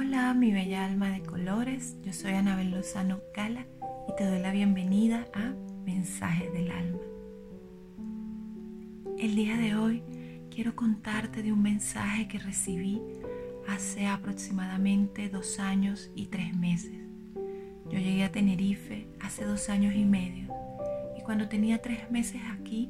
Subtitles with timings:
[0.00, 1.96] Hola, mi bella alma de colores.
[2.04, 3.66] Yo soy Anabel Lozano Cala
[4.08, 7.00] y te doy la bienvenida a Mensajes del Alma.
[9.18, 10.04] El día de hoy
[10.54, 13.02] quiero contarte de un mensaje que recibí
[13.66, 16.92] hace aproximadamente dos años y tres meses.
[17.90, 20.54] Yo llegué a Tenerife hace dos años y medio
[21.18, 22.86] y cuando tenía tres meses aquí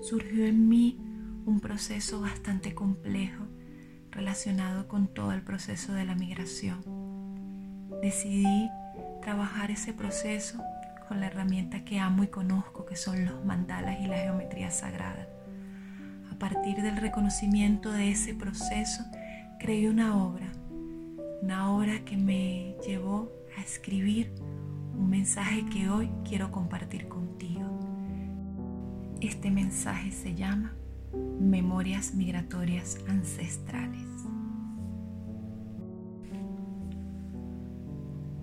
[0.00, 0.96] surgió en mí
[1.44, 3.48] un proceso bastante complejo
[4.10, 6.82] relacionado con todo el proceso de la migración.
[8.02, 8.68] Decidí
[9.22, 10.62] trabajar ese proceso
[11.08, 15.28] con la herramienta que amo y conozco, que son los mandalas y la geometría sagrada.
[16.32, 19.04] A partir del reconocimiento de ese proceso,
[19.58, 20.46] creé una obra,
[21.42, 24.32] una obra que me llevó a escribir
[24.96, 27.78] un mensaje que hoy quiero compartir contigo.
[29.20, 30.74] Este mensaje se llama
[31.12, 34.06] Memorias migratorias ancestrales.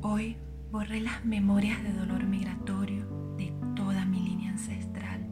[0.02, 0.36] Hoy
[0.70, 3.06] borré las memorias de dolor migratorio
[3.38, 5.26] de toda mi línea ancestral.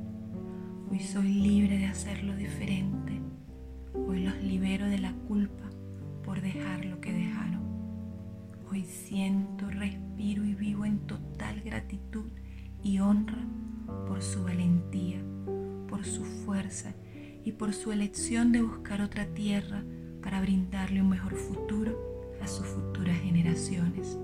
[0.90, 3.22] Hoy soy libre de hacerlo diferente.
[3.94, 5.70] Hoy los libero de la culpa
[6.24, 7.64] por dejar lo que dejaron.
[8.72, 12.32] Hoy siento, respiro y vivo en total gratitud
[12.82, 13.46] y honra
[14.08, 15.22] por su valentía,
[15.90, 16.96] por su fuerza
[17.46, 19.84] y por su elección de buscar otra tierra
[20.22, 24.18] para brindarle un mejor futuro a sus futuras generaciones.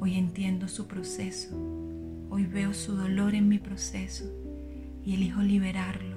[0.00, 1.56] Hoy entiendo su proceso,
[2.28, 4.24] hoy veo su dolor en mi proceso
[5.04, 6.16] y elijo liberarlo,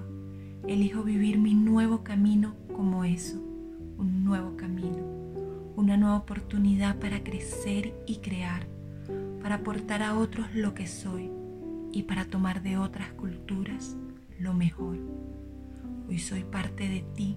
[0.68, 3.38] elijo vivir mi nuevo camino como eso,
[3.98, 5.04] un nuevo camino,
[5.76, 8.68] una nueva oportunidad para crecer y crear,
[9.40, 11.30] para aportar a otros lo que soy
[11.92, 13.96] y para tomar de otras culturas
[14.40, 14.98] lo mejor.
[16.08, 17.36] Hoy soy parte de ti,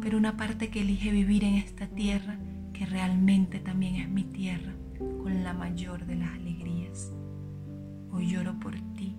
[0.00, 2.38] pero una parte que elige vivir en esta tierra
[2.72, 7.12] que realmente también es mi tierra, con la mayor de las alegrías.
[8.10, 9.16] Hoy lloro por ti,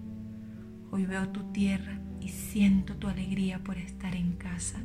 [0.90, 4.80] hoy veo tu tierra y siento tu alegría por estar en casa.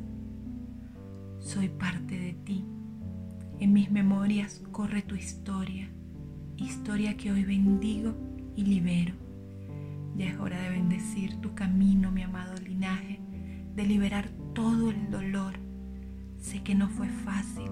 [1.39, 2.65] Soy parte de ti.
[3.59, 5.89] En mis memorias corre tu historia,
[6.55, 8.13] historia que hoy bendigo
[8.55, 9.15] y libero.
[10.15, 13.19] Ya es hora de bendecir tu camino, mi amado linaje,
[13.77, 15.53] de liberar todo el dolor.
[16.39, 17.69] Sé que no fue fácil,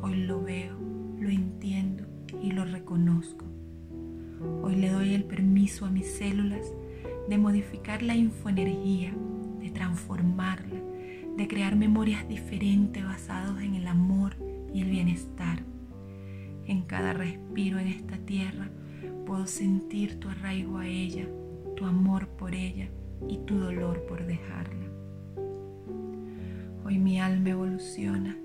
[0.00, 0.74] hoy lo veo,
[1.20, 2.06] lo entiendo
[2.42, 3.44] y lo reconozco.
[4.62, 6.72] Hoy le doy el permiso a mis células
[7.28, 9.12] de modificar la infoenergía,
[9.60, 10.80] de transformarla,
[11.36, 14.36] de crear memorias diferentes basadas en el amor
[14.72, 15.62] y el bienestar.
[16.64, 18.70] En cada respiro en esta tierra
[19.26, 21.28] puedo sentir tu arraigo a ella,
[21.76, 22.88] tu amor por ella
[23.28, 25.03] y tu dolor por dejarla.
[26.86, 28.36] Hoy mi alma evoluciona,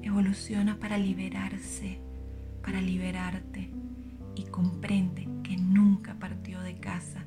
[0.00, 2.00] evoluciona para liberarse,
[2.62, 3.70] para liberarte
[4.34, 7.26] y comprende que nunca partió de casa,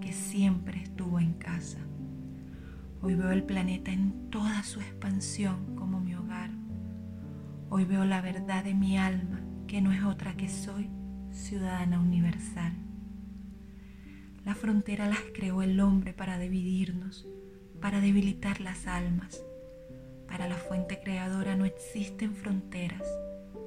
[0.00, 1.78] que siempre estuvo en casa.
[3.02, 6.48] Hoy veo el planeta en toda su expansión como mi hogar.
[7.68, 10.88] Hoy veo la verdad de mi alma, que no es otra que soy
[11.32, 12.72] ciudadana universal.
[14.46, 17.28] La frontera las creó el hombre para dividirnos,
[17.78, 19.44] para debilitar las almas
[20.32, 23.06] para la fuente creadora no existen fronteras,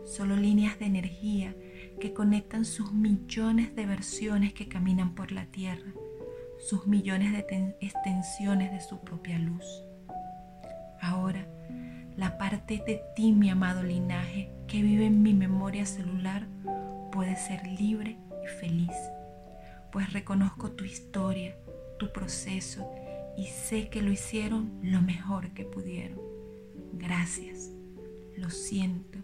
[0.04, 1.54] solo líneas de energía
[2.00, 5.94] que conectan sus millones de versiones que caminan por la Tierra,
[6.58, 9.64] sus millones de extensiones de su propia luz.
[11.00, 11.46] Ahora,
[12.18, 16.48] la parte de ti, mi amado linaje, que vive en mi memoria celular,
[17.12, 18.96] puede ser libre y feliz,
[19.92, 21.56] pues reconozco tu historia,
[22.00, 22.90] tu proceso
[23.38, 26.35] y sé que lo hicieron lo mejor que pudieron.
[26.98, 27.72] Gracias,
[28.38, 29.20] los siento,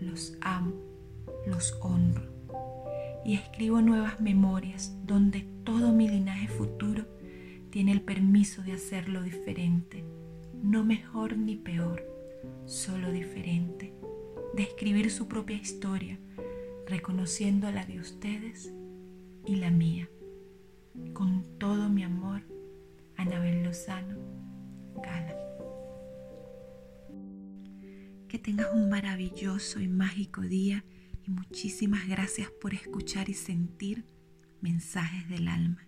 [0.00, 0.74] los amo,
[1.46, 2.32] los honro.
[3.24, 7.04] Y escribo nuevas memorias donde todo mi linaje futuro
[7.70, 10.04] tiene el permiso de hacerlo diferente,
[10.62, 12.02] no mejor ni peor,
[12.66, 13.92] solo diferente,
[14.54, 16.18] de escribir su propia historia,
[16.86, 18.72] reconociendo la de ustedes
[19.46, 20.08] y la mía.
[28.42, 30.84] Tengas un maravilloso y mágico día
[31.24, 34.04] y muchísimas gracias por escuchar y sentir
[34.60, 35.86] mensajes del alma.